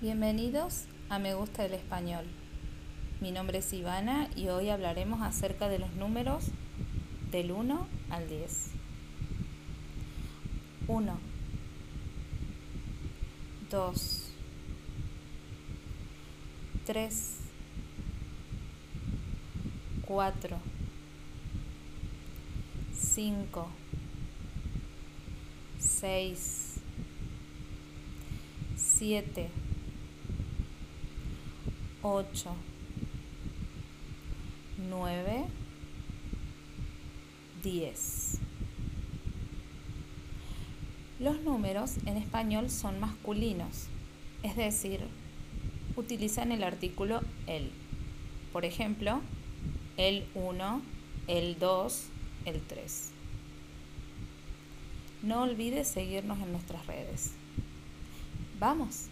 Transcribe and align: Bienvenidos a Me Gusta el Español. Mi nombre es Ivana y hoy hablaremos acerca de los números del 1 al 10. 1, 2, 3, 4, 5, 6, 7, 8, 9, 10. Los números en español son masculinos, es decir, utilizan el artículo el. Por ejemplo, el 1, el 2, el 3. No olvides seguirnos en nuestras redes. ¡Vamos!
Bienvenidos 0.00 0.86
a 1.10 1.18
Me 1.18 1.34
Gusta 1.34 1.62
el 1.62 1.74
Español. 1.74 2.24
Mi 3.20 3.32
nombre 3.32 3.58
es 3.58 3.70
Ivana 3.74 4.30
y 4.34 4.48
hoy 4.48 4.70
hablaremos 4.70 5.20
acerca 5.20 5.68
de 5.68 5.78
los 5.78 5.92
números 5.92 6.46
del 7.30 7.52
1 7.52 7.86
al 8.08 8.26
10. 8.26 8.70
1, 10.88 11.18
2, 13.70 14.32
3, 16.86 17.36
4, 20.06 20.58
5, 22.94 23.68
6, 25.78 26.74
7, 28.78 29.50
8, 32.02 32.54
9, 34.88 35.44
10. 37.62 38.38
Los 41.18 41.42
números 41.42 41.98
en 42.06 42.16
español 42.16 42.70
son 42.70 42.98
masculinos, 42.98 43.88
es 44.42 44.56
decir, 44.56 45.00
utilizan 45.96 46.52
el 46.52 46.64
artículo 46.64 47.20
el. 47.46 47.70
Por 48.54 48.64
ejemplo, 48.64 49.20
el 49.98 50.26
1, 50.34 50.80
el 51.26 51.58
2, 51.58 52.04
el 52.46 52.62
3. 52.62 53.10
No 55.22 55.42
olvides 55.42 55.88
seguirnos 55.88 56.38
en 56.38 56.52
nuestras 56.52 56.86
redes. 56.86 57.32
¡Vamos! 58.58 59.10